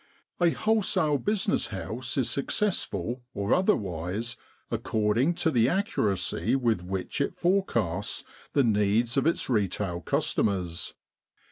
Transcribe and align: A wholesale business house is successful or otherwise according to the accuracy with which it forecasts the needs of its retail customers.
A 0.39 0.49
wholesale 0.49 1.19
business 1.19 1.67
house 1.67 2.17
is 2.17 2.27
successful 2.27 3.21
or 3.35 3.53
otherwise 3.53 4.35
according 4.71 5.35
to 5.35 5.51
the 5.51 5.69
accuracy 5.69 6.55
with 6.55 6.81
which 6.83 7.21
it 7.21 7.35
forecasts 7.37 8.23
the 8.53 8.63
needs 8.63 9.15
of 9.15 9.27
its 9.27 9.47
retail 9.47 10.01
customers. 10.01 10.95